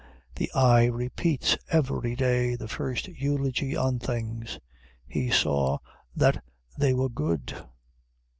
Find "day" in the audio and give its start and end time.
2.15-2.55